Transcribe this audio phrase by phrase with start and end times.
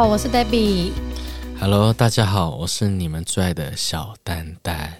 [0.00, 0.92] 好，我是 Debbie。
[1.60, 4.94] Hello，大家好，我是你们最爱的小蛋蛋。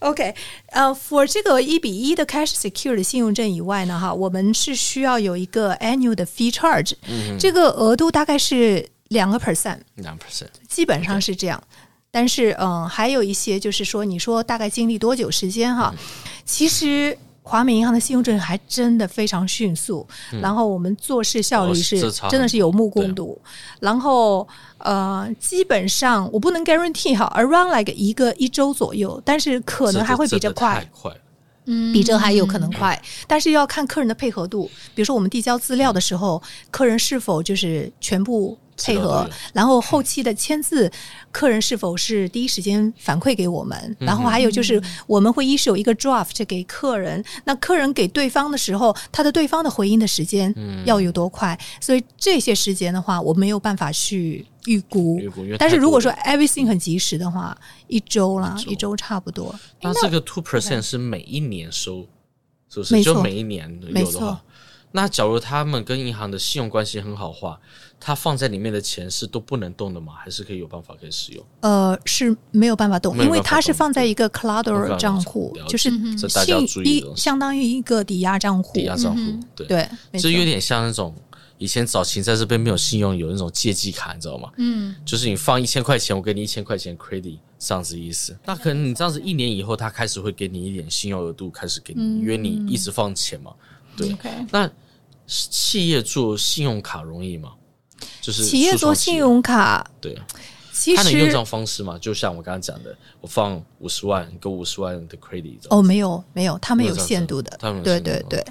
[0.00, 0.34] OK，
[0.72, 11.60] 呃、uh,，for 这个一比一的 cash secure 的信用证以外呢，哈，我们是需要有一个 annual 的 fee charge，、嗯、这个额度大概是两个 percent，两 percent，基本上是这样。
[12.10, 15.94] 但是，嗯、呃，还有一些就是说，你说大概经历多久时间哈？
[15.96, 15.98] 嗯、
[16.44, 17.16] 其实。
[17.48, 23.40] 华美银行的信用证还真的非常迅速，嗯、然后我们做事效率是真的是有目共睹。
[23.40, 24.46] 哦、然后
[24.78, 30.84] 呃，基本上我不能 guarantee 哈，around like 一个一周左右，但是可能还会比这快，
[31.66, 34.68] 嗯，比这还有可能快，嗯、但是要看客人的配合度。
[34.92, 38.58] 比如说我们递交资料的时候，嗯、客人是否就是全部。
[38.76, 40.90] 配合，然后后期的签字，
[41.30, 43.96] 客人是否是第一时间反馈给我们？
[43.98, 51.58] 然后还有就是，我们会 issue 一个 draft 给客人，那客人给对方的时候，他的对方的回应的时间要有多快？
[51.80, 55.20] 所以这些时间的话，我没有办法去预估。
[55.58, 57.56] 但是如果说 everything 很及时的话，
[57.88, 59.54] 一周啦，一周差不多。
[59.80, 62.06] 那这个 two percent 是每一年收，
[62.68, 63.02] 是不是？
[63.02, 64.42] 就每一年有的话。
[64.96, 67.60] 那假如他们跟银行的信用关系很好的话，
[68.00, 70.14] 他放在里面的钱是都不能动的吗？
[70.16, 71.44] 还是可以有办法可以使用？
[71.60, 78.72] 呃，是没有办法动，因为它是放在一个 collateral 账户，就是信一相当于一个抵押账户。
[78.72, 79.20] 抵押账户，
[79.54, 79.86] 对对，
[80.18, 81.14] 这有点像那种
[81.58, 84.50] 以前早期在这边没有信用，有那种借记卡，你知道吗？
[84.56, 88.34] 嗯，就是你放一千块钱，我给你一千块钱 credit，这样子意思。
[88.46, 93.52] 那可能你这样子一年以后，他开始会给你一点信用额度，开始给你，因为你一直放钱嘛。
[93.94, 94.16] 对，
[94.50, 94.70] 那。
[95.26, 97.52] 企业做信用卡容易吗？
[98.20, 100.26] 就是企业做信用卡，对啊，
[100.72, 101.98] 其实他能用这种方式吗？
[101.98, 105.58] 就像我刚刚讲的，我放五十万，给五十万的 credit。
[105.70, 108.44] 哦，没有，没有，他们有限度的，他们对对对。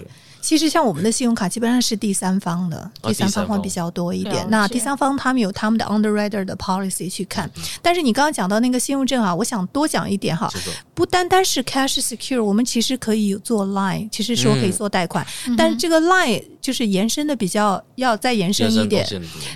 [0.46, 4.46] 其实像我们的信用卡基本上是第三方的，第三方会比较多一点。
[4.48, 7.50] 那第三方他们有他们的 underwriter 的 policy 去看。
[7.82, 10.48] 但是你刚刚讲到那个信用证啊，我想多讲一点哈，
[10.94, 15.26] 不单单是 cash secure，我们其实可以做 line，其实说可以做贷款，
[15.58, 19.04] 但是这个 line 就是延伸的比较要再延伸一点。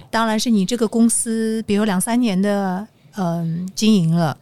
[0.10, 4.36] 当然是你这个公司，比如两三年的嗯经营了。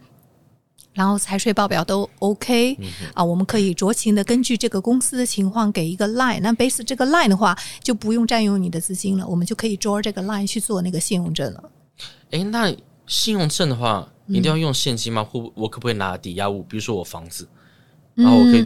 [0.98, 2.76] 然后财税报表都 OK
[3.14, 6.40] 啊，我们可以酌情的根据这个公司的情况给一个 line。
[6.40, 11.70] 那 base 这个 line 的话，就不用占用你的资金了，我们就可以 draw 这个 line 去做那个信用证了。
[12.32, 12.74] 哎，那
[13.06, 15.22] 信用证的话，一定要用现金吗？
[15.22, 16.64] 或、嗯、我可不可以拿抵押物？
[16.64, 17.46] 比如说我房子，
[18.16, 18.62] 然后我可以、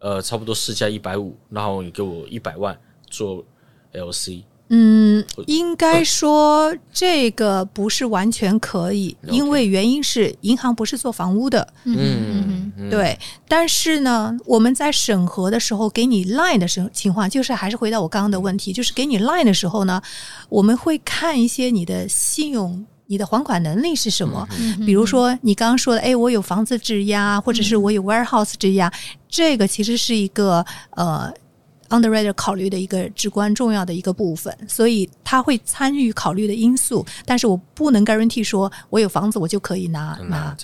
[0.00, 2.76] 嗯、呃差不多市价一百五，然后你给我一百万
[3.08, 3.44] 做
[3.92, 4.42] LC。
[4.70, 11.66] 嗯，应该说这个不是完全可以，因为原因是银行不是做房屋的。
[11.84, 13.18] 嗯，对。
[13.48, 20.02] 但是呢，我们在审核的时候给你 line 的时候情况，就是还是回到我刚刚的问题，就是给你 line 的时候呢，
[20.50, 24.46] 我们会看一些你的信用、你的还款能力是什么。
[24.84, 28.92] 比如说你刚刚说的，哎，我有房子质押，或者是我有 warehouse 质押，
[29.30, 31.32] 这个其实是一个呃。
[31.88, 40.54] Underwriter 考虑的一个至关重要的一个部分，所以他会参与考虑的因素，但是我不能 guarantee 说我有房子我就可以拿拿，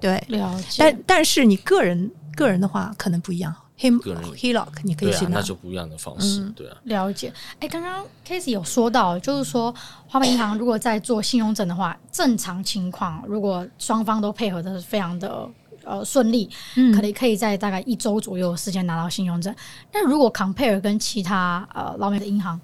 [0.00, 0.76] 对，了解。
[0.78, 6.76] 但但是你个人个人的话可能不一样，him HELOC 你可以去拿，那就不一样的方式，对啊。
[6.84, 7.32] 了解。
[7.60, 9.74] 哎，刚刚 Casey 有说到，就是说
[10.06, 15.48] 花呗银行如果在做信用证的话，正常情况如果双方都配合的是非常的。
[15.84, 19.54] 呃，顺利，可能可以在大概一周左右的时间拿到信用证。
[19.92, 22.60] 那、嗯、如果 compare 跟其他呃老美的银行，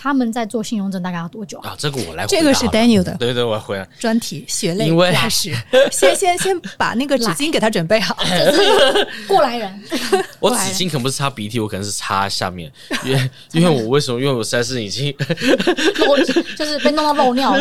[0.00, 1.74] 他们在做信用证大概要多久啊？
[1.76, 4.96] 这个我来，这个是 Daniel 的，对对，我回来专题血泪因
[5.28, 5.52] 史，
[5.90, 8.16] 先先先把那个纸巾给他准备好，
[9.26, 9.82] 过来人，
[10.38, 12.70] 我纸巾可能不是擦鼻涕，我可能是擦下面，
[13.04, 14.20] 因为 因为我为什么？
[14.20, 15.12] 因为我实在是已经
[15.98, 17.52] 漏，就是被弄到漏尿？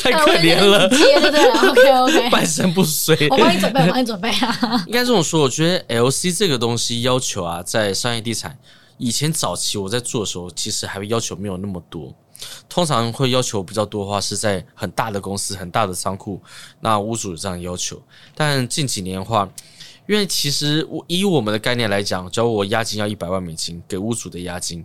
[0.00, 4.84] 太可怜了，接对不对？OK OK，半身不遂，我帮你准备，我帮你准备啊。
[4.86, 8.56] 应该这么说，我觉得 LC 这个东西要求啊，在商业地产。
[8.96, 12.14] 以前早期我在做的时候，其实还会要求没有那么多，
[12.68, 16.40] 通常会要求比较多的话是在很大的公司、很大的仓库，
[16.80, 18.00] 那屋主有这样要求。
[18.34, 19.48] 但近几年的话，
[20.06, 24.84] 因为其实我以我们的概念来讲，假如我押金要一百万美金给屋主的押金，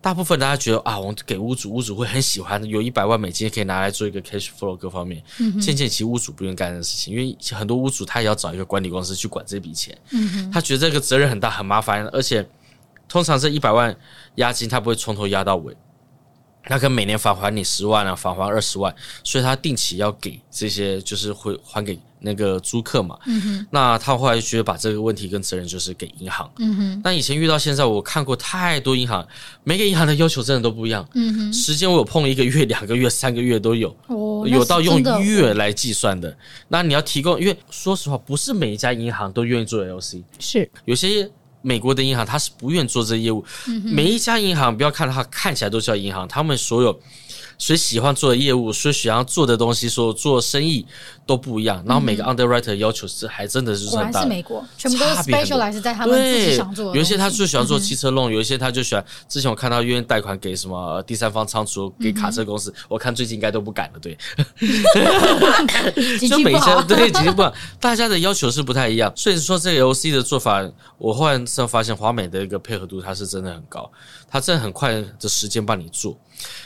[0.00, 5.22] 大部分大家觉得啊，我给屋主，屋主会很喜欢，有一百万美金可以拿来做一个 cash flow 各方面。
[5.60, 9.98] 渐渐，其实屋主不愿干的事情，因为很多屋主他也要找一个管理公司去管这笔钱，
[10.52, 12.48] 他觉得这个责任很大、很麻烦，而且。
[13.08, 13.96] 通常这一百万
[14.36, 15.76] 押金，他不会从头押到尾，
[16.64, 23.16] 他可能每年返还你十万啊，返还二十万，所以他定期要给这些，就是会还给那个租客嘛。
[23.26, 23.66] 嗯哼。
[23.70, 26.50] 那他后来就觉得把这个问题跟责任就是给银行。
[26.58, 27.00] 嗯哼。
[27.04, 29.24] 那以前遇到现在，我看过太多银行，
[29.62, 31.08] 每个银行的要求真的都不一样。
[31.14, 31.52] 嗯哼。
[31.52, 33.96] 时间我有碰一个月、两个月、三个月都有。
[34.08, 34.44] 哦。
[34.48, 36.36] 有到用月来计算的。
[36.66, 40.24] 那你要提供，因为说实话，不是每一家银行都愿意做 LC。
[40.40, 40.68] 是。
[40.84, 41.30] 有些。
[41.66, 43.44] 美国的银行，他是不愿做这业务。
[43.82, 46.96] 每一家银行，不要看它看起来都叫银行，他们所有。
[47.58, 50.86] 所以喜欢做的业务，所以喜欢做的东西，所做生意
[51.26, 51.82] 都不一样。
[51.86, 54.22] 然后每个 underwriter 要求是还真的是很大。
[54.22, 56.96] 是美国，全部都是 specialize 在他们自己想做的。
[56.96, 59.04] 有一些他就喜欢做汽车 loan，有一些他就喜欢。
[59.28, 62.72] 之前我看到愿意贷款给什么第三方仓储，给卡车公司。
[62.88, 64.16] 我看最近应该都不敢了，对。
[66.28, 67.42] 就每家 对，几不
[67.80, 69.12] 大家的要求是不太一样。
[69.16, 70.66] 所以说这个 LC 的做法，
[70.98, 73.90] 我后来上发现华美的一个配合度，它是真的很高，
[74.28, 76.18] 它真的很快的时间帮你做。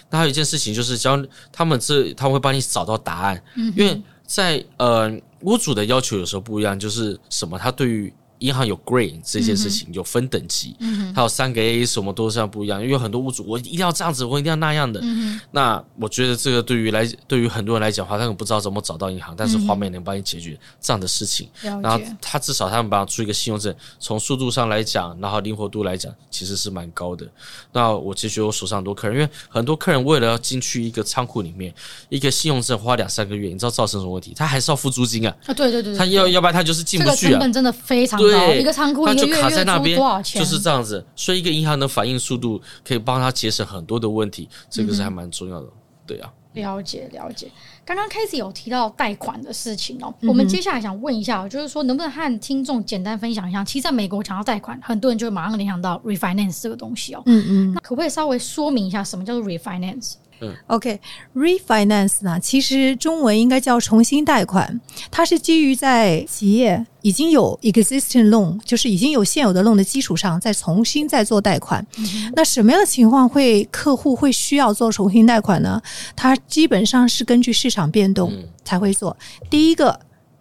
[0.09, 1.23] 那还有一件事情就是，教
[1.53, 3.43] 他们这他们会帮你找到答案，
[3.77, 5.11] 因为在呃
[5.41, 8.13] 屋主的要求有时候不一样，就是什么，他对于。
[8.41, 12.81] 银行有 grade 这件事情，有分等级，嗯，还有三个 A，什么都是这样不一样。
[12.81, 15.01] 因为有很多屋主，我一定要这样子，我一定要那样的。
[15.03, 21.49] 嗯、那我觉得这个对于来，对于很多人来讲的话，他们不知道怎么找到银行，但是华美能帮你解决这样的事情。
[21.63, 27.27] 嗯、然后他至少他们帮他出一个信用证，从速度上来讲，然后灵活度来讲，其实是蛮高的。
[27.73, 31.75] 那我其实觉得我手上很多客人，因为很多客人为了要进去一个仓库里面，
[32.09, 34.33] 一个信用证花两三个月，你知道造成什么问题？
[34.35, 35.37] 他还是要付租金啊！
[35.47, 37.17] 啊，对对对，对，他要要不然他就是进不去啊。
[37.17, 38.53] 这个成本真的非常高。
[38.53, 40.43] 一个仓库一个月月租多少钱？
[40.43, 45.67] 就是这样子，所以一个银行的反应速度可以帮他节省很多的问题，这个是还蛮重要的。
[46.07, 47.49] 对啊，了解了解。
[47.85, 53.65] 刚刚 Cathy 有提到贷款的事情哦，我们接下来想问一下，就是说能不能和听众简单分享一下？
[53.65, 57.23] 其实在美国讲到贷款，很多人就会马上联想到 refinance 这个东西哦。
[57.27, 60.15] 嗯嗯，那可不可以稍微说明一下什么叫做 refinance？
[60.41, 71.87] 嗯，OK，refinance 呢，其实中文应该叫重新贷款，它是基于在企业已经有 existing loan，就是已经有现有的 loan 的基础上，再重新再做贷款。
[71.99, 72.33] 嗯。
[72.35, 75.81] 那什么样的情况会客户会需要做重新贷款呢？
[76.17, 78.33] 它基本上是根据市场变动
[78.65, 79.17] 才会做。
[79.49, 80.01] 第一个，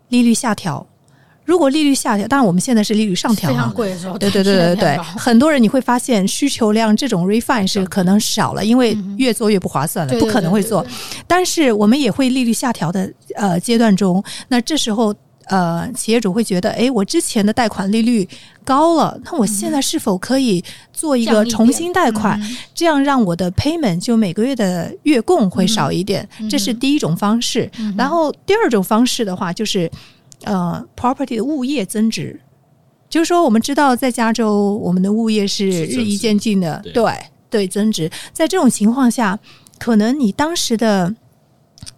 [0.10, 0.88] 利率下调。
[1.50, 10.86] 如果利率下调，当然我们现在是利率上调，非常贵的时候，对对对对对，很多人你会发现需求量这种 refine 是可能少了，因为越做越不划算了，不可能会做。
[11.26, 15.12] 但是我们也会利率下调的呃阶段中，那这时候
[15.48, 18.30] 呃企业主会觉得，哎，我之前的贷款利率
[18.64, 20.64] 高了，那我现在是否可以
[20.94, 22.40] 做一个重新贷款，
[22.76, 26.30] 这样让我的 payment 就每个月的月供会少一点？
[26.48, 27.68] 这是第一种方式。
[27.98, 29.90] 然后第二种方式的话就是。
[30.44, 32.40] 呃，property 的物业增值，
[33.10, 37.14] 就是说，我们知道在加州，我们的物业是日益渐进的，对
[37.50, 38.10] 对增值。
[38.32, 39.38] 在这种情况下，
[39.78, 41.14] 可能你当时的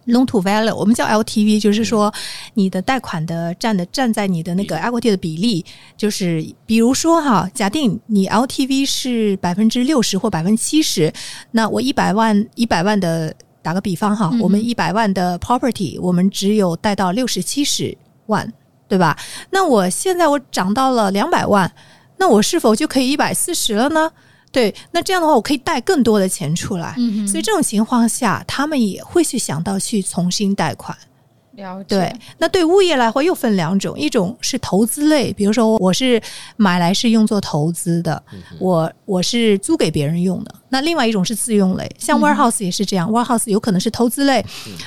[0.06, 2.12] loan to value，我们叫 LTV，就是说
[2.54, 5.64] 你的贷款的占的占在你的那个 equity 的比例，
[5.96, 11.12] 就是比如说哈，假定你 LTV 是百分之六十或百分之七十，
[11.52, 17.96] 那我一百万一百万的打个比方哈，我们一百万的 property，我们只有贷到六十七十。
[18.32, 18.52] 万
[18.88, 19.16] 对吧？
[19.50, 21.70] 那我现在我涨到了两百万，
[22.18, 24.10] 那我是否就可以一百四十了呢？
[24.50, 26.94] 对，那这样的话我可以贷更多的钱出来。
[26.98, 30.94] 嗯，所以这种情况下，他们也会去想到去重新贷款。
[31.52, 31.96] 了解。
[31.96, 36.20] 对，那对物业来说又分两种，一种是投资类，比如说我是
[36.56, 40.54] 买来是用作投资的，嗯、我我是租给别人用的。
[40.68, 44.44] 那另外一种是自用类，像 warehouse 也是这样，嗯、warehouse 有可能是投资类，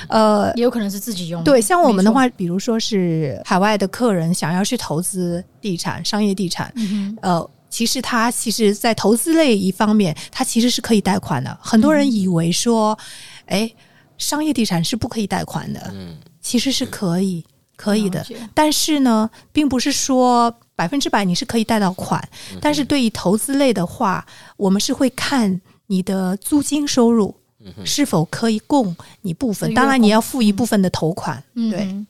[0.08, 1.42] 呃，也有可能是自己用。
[1.44, 7.50] 对，像我们的话，比如说是海外的客人想要去投资地产、商业地产，嗯、呃。
[7.68, 11.58] 其实他其实在投资类一方面，他其实是可以贷款的。
[11.60, 12.96] 很多人以为说，
[13.46, 13.70] 哎，
[14.16, 16.16] 商业地产是不可以贷款的，嗯，
[16.46, 18.24] 其实是可以，可以的。
[18.54, 22.22] 但是呢，并不是说百分之百你是可以贷到款。
[22.60, 24.24] 但是对于投资类的话，
[24.56, 27.34] 我们是会看你的租金收入
[27.84, 29.74] 是否可以供你部分。
[29.74, 32.06] 当然，你要付一部分的头款，对。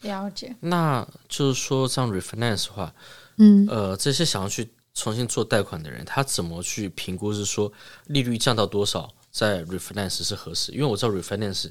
[0.00, 2.94] 了解，那就是说，像 refinance 的话，
[3.36, 7.34] 嗯，呃，这些想要去重新做贷款的人，他怎么去评估？
[7.34, 7.70] 是说
[8.06, 10.70] 利率降到多少，在 refinance 是合适？
[10.70, 11.68] 因为我知道 refinance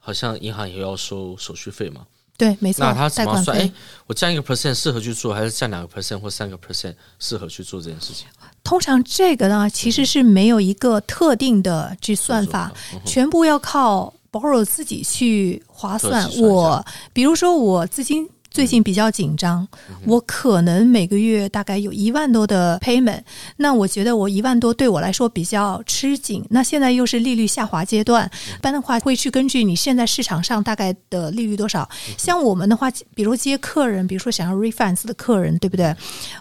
[0.00, 2.00] 好像银行也要收手续费嘛。
[2.36, 2.84] 对，没错。
[2.84, 3.56] 那他怎么算？
[3.56, 3.70] 哎，
[4.08, 8.26] 我降一个 percent 适合去做，还是降两个 percent 或三个 percent 适合去做这件事情？
[8.64, 14.12] 通常这个呢，其实是没有一个特定的去算法，嗯、全部要靠。
[14.32, 23.20] borrow 自己去划算，我比如说我资金最近比较紧张，嗯、我可能每个月大概有一万多的 payment，
[23.56, 26.44] 那我觉得我一万多对我来说比较吃紧。
[26.50, 31.88] 那现在又是利率下滑阶段，一般的话会去根据你现在市场上大概的利率多少。
[32.18, 35.94] 像我们的话，比如接客人，比如说想要 refinance 的客人，对不对？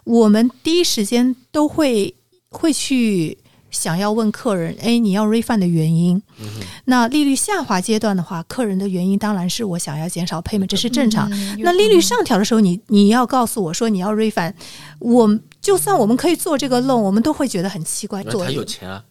[0.04, 2.16] 我们第一时间都会
[2.50, 3.38] 会去。
[3.72, 6.22] 想要问客人，哎，你要 refund 的原因？
[6.40, 6.48] 嗯、
[6.86, 11.30] 那利率下滑阶段的话，客人的原因当然是我想要减少 payment，这是正常。
[11.32, 14.54] 嗯、那利率上调的时候，你你要告诉我说你要 refund，
[15.00, 18.24] 我就算我们可以做这个 loan，我们都会觉得很奇怪。
[18.24, 19.04] 做他有钱啊，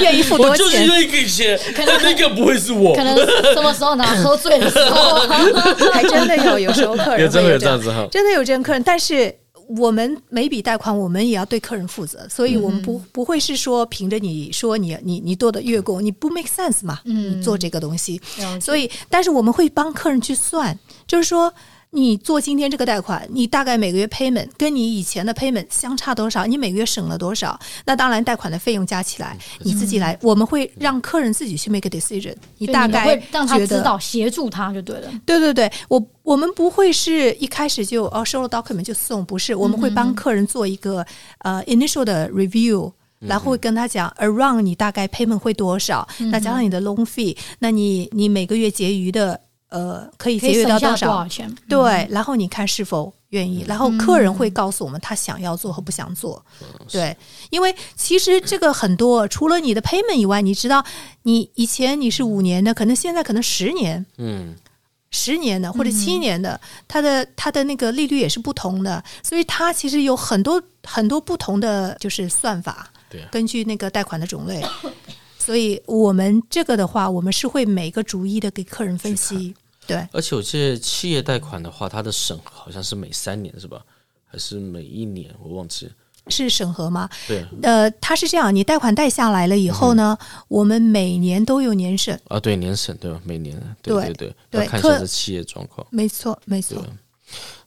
[0.00, 3.16] 愿意付 多钱，我就是愿意给钱，可能那个不会是我，可能
[3.54, 4.04] 什么时候呢？
[4.22, 5.20] 喝醉的时候，
[5.92, 9.34] 还真的有，有时候客人有真的有这样子哈，真的有这样客人，但是。
[9.68, 17.00] 我们每笔贷款，我们也要对客人负责，所以我们不不会是说凭着你说你你你多的月供，你不 make sense 嘛？
[17.04, 18.20] 嗯，你做这个东西，
[18.60, 21.52] 所以但是我们会帮客人去算，就是说。
[21.94, 26.44] 你做今天这个贷款，你大概每个月 payment 跟你以前的 payment 相差多少？
[26.44, 27.56] 你每个月省了多少？
[27.86, 30.18] 那当然，贷款的费用加起来，你自己来。
[30.20, 32.34] 我们会让客人自己去 make a decision。
[32.58, 35.10] 你大概会让他知道，协助他就对了。
[35.24, 41.06] 对对对，我我们不会是一开始就哦收了 document 就送，不是，我们会帮客人做一个
[41.38, 49.40] 呃 initial 的 review，然后会跟他讲 around 你大概 payment 会多少，那加上你的 loan fee，那你你每个月结余的。
[49.74, 51.52] 呃，可以节约到多少，多少钱？
[51.68, 56.40] 对，嗯、然后你看是否愿意，然后客人会告诉我们他想要做和不想做。
[56.62, 57.16] 嗯、对，
[57.50, 60.84] 因为其实这个很多，除了你的 payment 以外，你知道，
[61.22, 64.54] 你以前你是五年的，可能现在可能十年，嗯，
[65.10, 74.64] 十年的或者七年的，它的它的那个利率也是不同的，所以它其实有很多很多不同的就是算法，对，根据那个贷款的种类，
[75.36, 79.52] 所以我们这个的话，我们是会每个逐一的给客人分析。
[79.86, 83.80] 对，而且我记得企业贷款的话，它的审核好像是每三年是吧？
[84.24, 85.30] 还是每一年？
[85.42, 85.90] 我忘记。
[86.28, 87.08] 是审核吗？
[87.28, 93.20] 对，呃，它是这样，你贷款贷下来了以后呢，嗯、我们每年都有年审啊，对，年审对吧？
[93.24, 95.86] 每年，对对对，对要看一下这企业状况。
[95.90, 96.82] 没错，没错。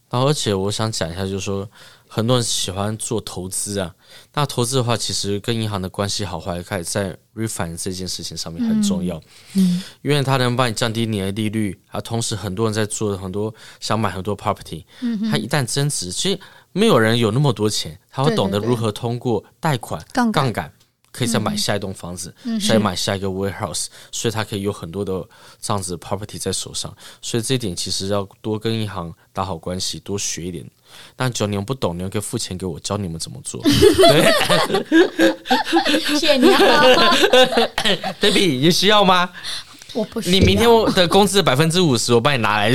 [0.10, 1.70] 然后，而且我想讲一下，就是说。
[2.08, 3.94] 很多人喜欢做投资啊，
[4.34, 9.22] 那投资的话，其实跟银行的关系好坏，开始在 refinance 这件事情上面很重要。
[9.54, 16.40] 嗯，因为它能帮你降低你的利率，啊，同时很多人在做很多想买很多 property，嗯，它一旦增值，其实
[16.72, 20.72] 没有人有那么多钱，他会懂得如何通过贷款杠杆。
[21.18, 25.14] 可以再买下一栋房子，嗯、再买下一个 warehouse，嗯、所以他可以有很多的
[25.60, 30.64] 这样子 property 在手上，所以这一点其实要多跟银行打好关系，多学一点。
[31.16, 33.60] 但只要你们不懂，你们可以付钱给我，教你们怎么做。
[33.64, 34.32] 对，
[36.00, 37.12] 谢谢你啊，
[38.22, 39.30] baby，有需要吗？
[39.98, 42.72] 我不需你明天我的工资百分之五十，我帮你拿来，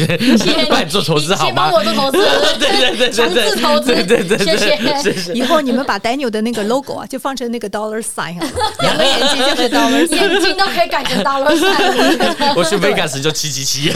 [0.69, 1.71] 帮你做投资好吗？
[1.71, 2.19] 帮我做投资，
[2.59, 4.57] 对 对对，对对投资，对对对，
[5.03, 5.33] 谢谢。
[5.33, 8.37] 以后你们把 Daniel 的那个 logo 啊，就放成那个 dollar sign，
[8.81, 12.53] 两个 眼睛就是 dollar sign， 眼睛都可以改成 dollar sign。
[12.57, 13.93] 我去 Vegas 就七七七，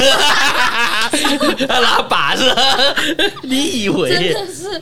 [1.66, 2.54] 拉把子，
[3.42, 4.10] 你以为？
[4.10, 4.80] 真的是。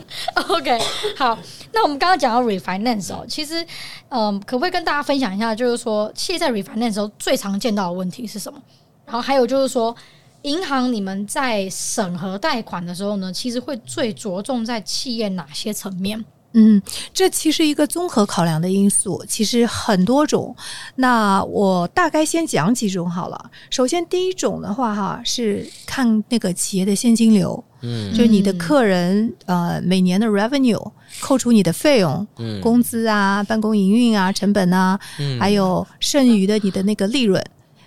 [0.48, 0.78] OK
[1.16, 1.38] 好。
[1.74, 3.66] 那我们刚刚讲到 refinance 哦，其实，
[4.08, 8.58] 嗯，可不可以跟大家分享一下，就是说，企业在 refinance 时候最常见到的问题是什么？
[9.04, 9.94] 然后还有就是说，
[10.42, 16.24] 银行你们在审核贷款的时候呢，其实会最着重在企业哪些层面？
[16.56, 16.80] 嗯，
[17.12, 20.54] 这其实一个综合考量的因素，其实很多种。
[20.94, 23.50] 那我大概先讲几种好了。
[23.70, 30.80] 首先，第一种的话，哈，是看那个企业的现金流，嗯，就是你的客人呃每年的 revenue
[31.20, 37.42] 扣除你的费用，嗯，工资啊、办公营运啊、成本啊，嗯，还有剩余的你的那个利润，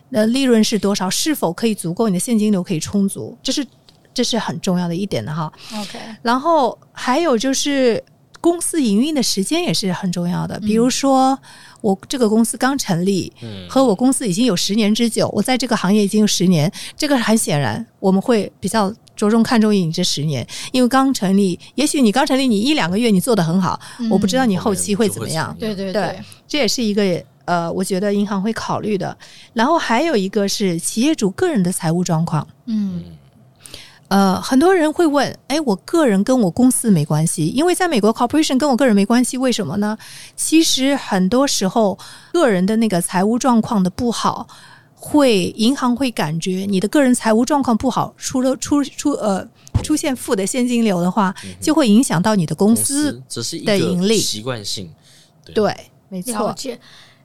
[0.10, 1.10] 那利润是多少？
[1.10, 2.08] 是否可以足够？
[2.08, 3.38] 你的现金流可以充足？
[3.44, 3.66] 这是
[4.14, 5.52] 这是很重要的一点的哈。
[5.74, 8.04] OK，然后还有就是。
[8.50, 10.58] 公司营运的时间也是很重要的。
[10.62, 11.38] 比如说，
[11.82, 13.32] 我这个公司刚成立，
[13.70, 23.78] 和我公司已经有十年之久，我在这个行业已经有十年，这个很显然我们会比较着重看重于你这十年，因为刚成立，也许你刚成立，你一两个月你做的很好，
[24.10, 25.54] 我不知道你后期会怎么样。
[25.60, 27.04] 对对对，这也是一个
[27.46, 29.16] 呃，我觉得银行会考虑的。
[29.54, 33.04] 然后还有一个是企业主个人的财务状况，嗯。
[34.10, 39.98] 呃，很多人会问，哎，我个人跟我公司没关系，因为在美国，corporation 跟我个人没关系，为什么呢？
[40.36, 41.98] 其实很多时候，
[42.32, 44.48] 个人的那个财务状况的不好，
[44.96, 49.46] 会银行会感觉你的个人财务状况不好，出了出出呃
[49.84, 53.22] 出现负的现金流的话，就会影响到你的公司
[53.66, 54.18] 的盈利。
[54.18, 54.90] 习惯性，
[55.44, 55.76] 对，对，
[56.08, 56.56] 没错。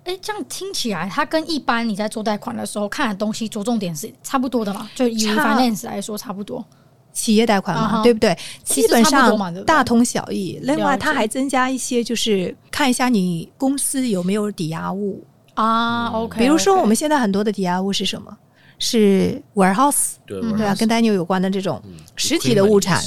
[0.05, 4.91] 哎，这样听起来，它跟一般你在做贷款的时候看的东西着重点是差不多的嘛？
[4.95, 6.65] 就以 finance 来说，差不多。
[7.13, 8.03] 企业贷款嘛，uh huh.
[8.03, 8.37] 对不对？
[8.65, 10.59] 基本上大同小异。
[10.63, 15.23] 另外，它还增加一些，就是看一下你公司有没有抵押物
[15.55, 16.09] 啊。
[16.09, 18.35] Uh, OK，比如说我们现在很多的抵押物是什么？
[18.79, 20.75] 是 warehouse，对吧？
[20.75, 21.81] 跟 Daniel 有关的这种
[22.17, 23.01] 实体的物产，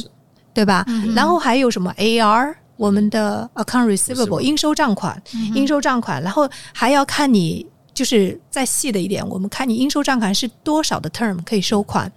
[0.53, 0.85] 对吧？
[0.87, 2.55] 嗯、然后还有什么 AR？
[2.77, 5.21] 我们的 account receivable 应收账款，
[5.53, 12.11] 应收账款，然后还要看你就是再细的一点，我们看你应收账款是多少的 term 可以收款，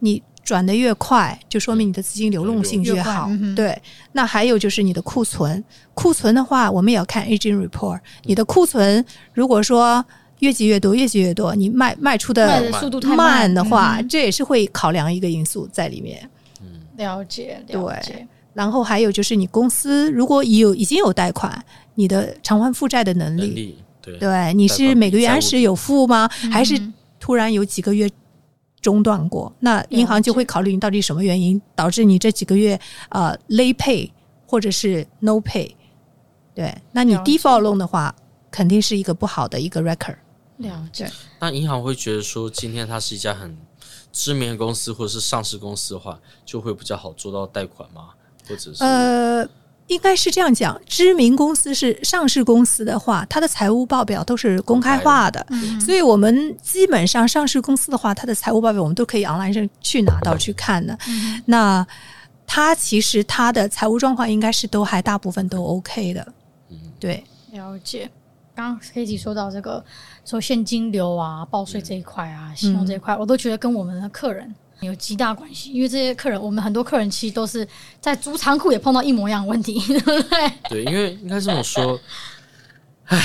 [0.00, 3.28] 你转的越快，就说明你的资金流动性越好。
[3.56, 3.76] 对，
[4.12, 7.98] 那还有就是你的库存，库存的话，我们也要看 aging report。
[8.22, 10.04] 你的库存如果说
[10.38, 13.52] 越积越多，越积越多，你卖卖出的速度太慢。
[13.52, 16.30] 的话，这也是会考量一个因素在里面。
[16.60, 18.24] 嗯，了解，了解。
[18.56, 21.62] 然后还有就是，你公司如果有已经有贷款，
[21.94, 26.26] 你的偿还负债的能力，能力对，对，你是每个月按时有付吗？
[26.50, 26.80] 还是
[27.20, 28.10] 突然有几个月
[28.80, 29.52] 中断过？
[29.56, 34.10] 嗯、那银行就会考虑你到底什么原因导致你这几个月呃 late pay
[34.46, 35.70] 或者是 no pay？
[36.54, 38.16] 对，那你 default loan 的话，
[38.50, 40.16] 肯定是一个不好的一个 record。
[40.56, 41.10] 了解。
[41.40, 43.54] 那银行会觉得说，今天它是一家很
[44.10, 48.14] 知名的公司或者是上市公司的话，就会比较好做到贷款吗？
[48.48, 49.48] 或者是呃，
[49.86, 60.98] 应该是这样讲，知名公司是上市公司的话，它的财务报表都是公开化的，嗯、所以我们基本上上市公司的话，它的财务报表我们都可以 online 上去拿到去看的。
[61.08, 61.86] 嗯、那
[62.46, 66.26] 它其实它的财务状况应该是都还大部分都 OK 的。
[66.70, 68.10] 嗯，对，了解。
[68.54, 69.84] 刚刚 Casey 说到这个
[70.24, 74.54] 说现金流啊、报税这一块啊、信用这一块，嗯、我都觉得跟我们的客人。
[74.80, 77.66] 有极大关系，因为这些客人，我们很多客人其实都是
[78.00, 80.52] 在租仓库也碰到一模一样的问题， 对不对？
[80.68, 81.98] 对，因为应该这么说，
[83.06, 83.18] 唉，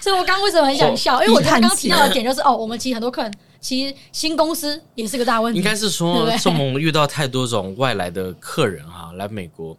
[0.00, 1.22] 所以我刚刚为什么很想笑？
[1.22, 5.58] 因为我刚刚提到的点就是，哦，我们其实很多客人其实新公司也是个大问题。
[5.58, 9.76] 应该是说，这么遇到太多种外来的客人哈，来美国，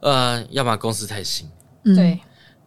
[0.00, 1.48] 呃，要么公司太新，
[1.84, 2.18] 对，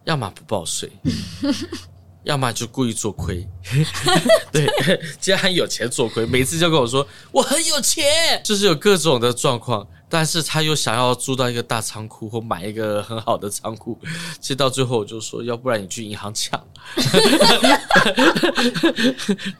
[0.04, 0.90] 要么不报税。
[2.24, 3.46] 要么就故意做亏，
[4.52, 4.68] 对，
[5.20, 8.04] 既然很有钱做亏，每次就跟我说我很有钱，
[8.44, 13.98] 就是有各种的状况，但是他又想要租到一个大仓库或买一个很好的仓库，
[14.40, 16.64] 其实到最后我就说，要不然你去银行抢，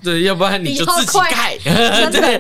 [0.05, 2.39] 对，要不然你就自己盖， 对，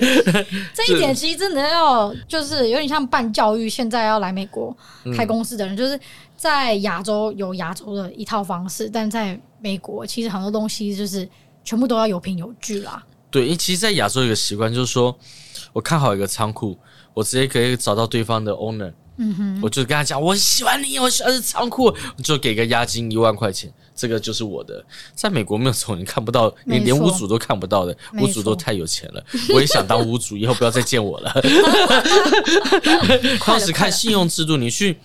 [0.72, 4.74] 这一点其实真的要就是有点像办教育，现在要来美国
[5.16, 5.98] 开公司的人，就是
[6.36, 11.26] 在亚洲有亚洲的一套方式，但在美国其实很多东西就是
[11.64, 13.02] 全部都要有凭有据啦。
[13.30, 15.16] 对，因为其实，在亚洲有个习惯，就是说
[15.72, 16.76] 我看好一个仓库，
[17.14, 24.84] 我直接可以找到对方的 owner，嗯哼，我就跟他讲，我喜欢你，我喜欢这仓库，就给个押金一万块钱，这个就是我的。
[25.14, 29.24] 在美国没有这种，你看不到，你连屋主都看不到的，屋主都太有钱了。
[29.54, 31.32] 我也想当屋主，以后不要再见我了。
[33.46, 34.98] 当时看信用制度，你去。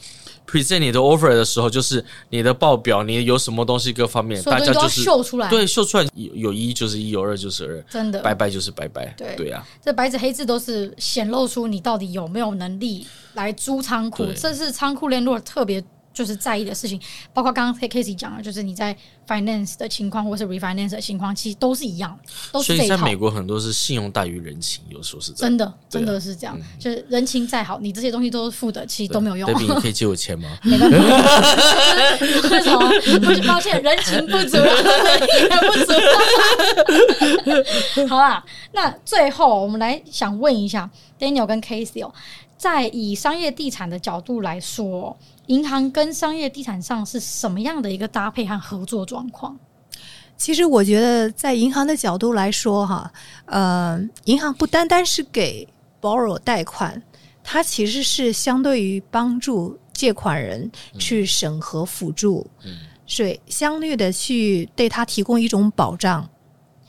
[0.49, 9.36] Present 你的 offer 的时候，就是你的报表，你有什么东西，各方面，大家就是秀出来，对，秀出来有有一就是一，有二就是二，真的，拜拜就是拜拜，对。
[9.36, 15.83] 对啊，这白纸黑字都是显露出你到底有没有能力来租仓库，这是仓库联络特别。
[16.17, 16.99] 就是在意的事情，
[17.32, 22.17] 包括刚刚 Casey 讲的，就是你在 finance 的情况，或是 refinance 的情况，其实都是一样，
[22.51, 22.86] 都是这一套。
[22.88, 26.60] 所以在美国很多是信用大于人情，有时候是真的，真的是这样。
[26.80, 29.53] 就是人情再好，你这些东西都是付的，其实都没有用。
[29.53, 30.58] 对，你 可以借我钱吗？
[30.63, 30.97] 没办法，
[32.49, 32.89] 为什么？
[33.19, 35.93] 不是抱歉，人情不足，能力也不足。
[38.10, 42.12] 好啦，那最后我们来想问一下 Daniel 跟 Casey 哦，
[42.58, 45.17] 在以商业地产的角度来说。
[45.48, 49.58] 银行跟商业地产上是什么样的一个搭配和合作状况？
[50.36, 53.10] 其实我觉得，在银行的角度来说，哈，
[53.46, 55.65] 呃，银行不单单是给
[56.02, 57.02] borrower 贷款。
[57.46, 66.30] 它其实是相对于帮助借款人去审核辅助，嗯，所以相对的去对他提供一种保障。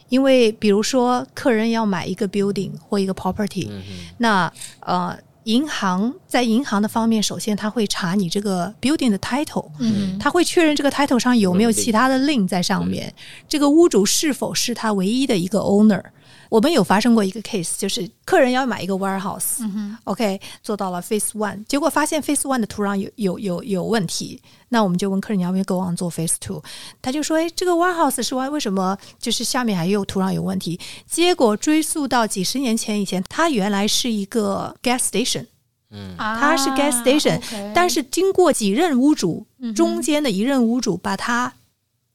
[0.08, 3.80] 因为比如说客人要买一个 building 或一个 property，嗯、
[4.18, 5.16] 那呃。
[5.48, 13.10] 银行在银行的方面，首先他会查你这个 building 的 title，嗯，他会确认这个 title 上有没有其他的 link 在上面，
[13.48, 16.02] 这个屋主是否是他唯一的一个 owner。
[16.48, 26.62] 我们有发生过一个 case，就是客人要买一个 warehouse，嗯哼，OK，做到了 Phase One，结果发现 Phase One 的土壤有有有有问题，那我们就问客人你要不要 go on 做 Phase Two，
[27.02, 30.80] 他就说，哎，这个 warehouse 是为为什么就是下面还有土壤有问题？
[31.06, 35.46] 结果追溯到几十年前以前，它原来是一个 gas station，
[35.90, 41.52] 嗯，它是 gas station，啊 okay，但是经过几任屋主，中间的一任屋主把它。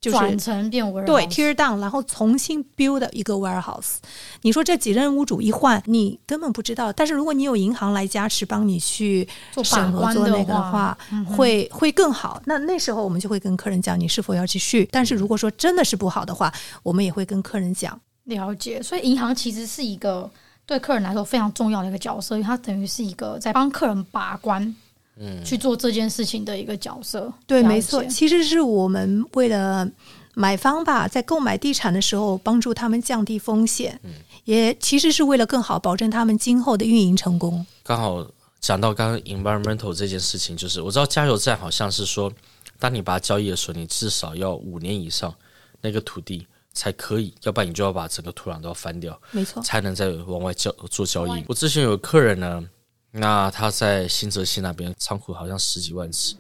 [0.04, 3.96] 就是转成变 warehouse，对，tear down，然后重新 build 一个 warehouse。
[4.42, 6.92] 你说这几任屋主一换，你根本不知道。
[6.92, 9.26] 但是如果你有银行来加持，帮你去
[9.64, 12.42] 审核做那个的话，的话会会更好。
[12.46, 14.86] 那那时候我们就会跟客人讲，你是否要继续。
[14.92, 17.98] 但是如果说真的是不好的话，我们也会跟客人讲。
[18.26, 20.30] 了解，所以银行其实是一个
[20.66, 24.76] 对客人来说非常重要的一个角色，因为它等于是一个在帮客人把关。
[25.18, 29.88] 嗯，去做这件事情的一个角色，对，没错，其实是我们为了
[30.34, 34.12] 买方吧，在购买地产的时候帮助他们降低风险，嗯，
[34.46, 37.64] 也其实是为了更好保证他们今后的运营成功。
[37.84, 38.28] 刚好
[38.60, 42.34] 讲到刚刚 environmental 这件事情，就是我知道加油站好像是说，
[42.80, 45.32] 当你把它交易的时候，你至少要五年以上
[45.80, 51.44] 那个土地才可以，要不然你就要把整个土壤都要翻掉，没错，才能再往外交做交易。
[51.48, 52.68] 我之前有客人呢。
[53.16, 56.36] 那他在新泽西那边仓库好像十几万尺，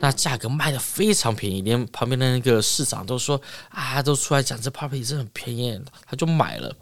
[0.00, 6.74] 那价格卖的非常便宜，连旁边的那个市长都说啊，都出来讲这 property 真的很便宜，他就买了。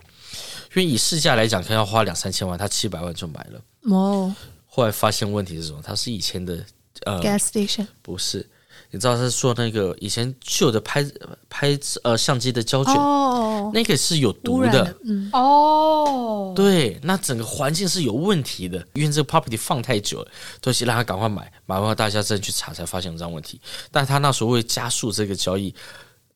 [0.75, 3.61] 因为以市价来讲，可能要花两三千万，他七百万就买了。
[3.93, 4.33] 哦，
[4.69, 5.83] 后来发现问题是什么？
[5.83, 6.65] 他是以前的
[7.05, 8.49] 呃 gas station，不是。
[8.93, 11.05] 你知道他是说那个以前旧的拍
[11.51, 25.75] 拍呃相机的胶卷，哦，那个是有毒的，嗯，哦，对，那整个环境是有问题的，因为这个 property 放太久了，都是让他赶快买，买完后大家再去查才发现有这样问题，但他那时候会加速这个交易。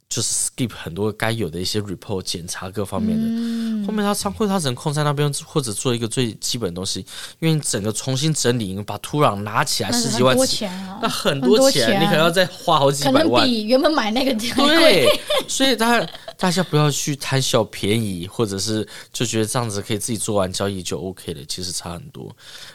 [0.08, 7.04] 就是 skip 很多该有的一些 report 检查各方面的，嗯、后面他仓库他只能空在那边，或者做一个最基本的东西，
[7.40, 14.66] 因为整个重新整理，把土壤拿起来十几万，那钱啊，那很多钱，你可能要再花好几百万，可能比原本买那个贵。
[14.76, 22.34] 对，所以大家大家不要去贪小便宜，或者是就觉得这样子可以自己做完交易就 OK 了，其实差很多。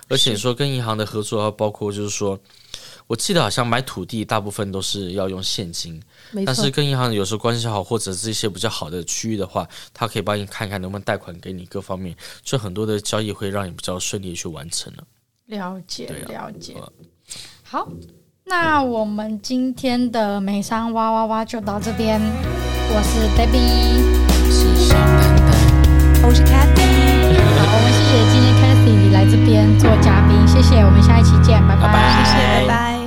[0.09, 2.37] 而且说跟银行的合作，包括就是说。
[3.11, 6.01] 我记得好像买土地大部分都是要用现金，
[6.45, 15.03] 但是跟银行有时候关系好，或者是一些比较好的区域的话，他可以帮你看看能不能贷款给你，各方面就很多的交易会让你比较顺利去完成了。
[15.47, 16.77] 了解，了解。
[17.63, 17.85] 好，
[18.45, 22.17] 那我们今天的美商哇哇哇就到这边。
[22.21, 25.49] 我是 Debbie，我是小丹丹，
[26.29, 27.35] 我是 Cathy。
[27.59, 30.77] 好，我们谢谢今天 Cathy 你来这边做嘉宾，谢谢。
[30.85, 32.23] 我们下一期见，拜拜。
[32.23, 33.00] 谢谢拜拜。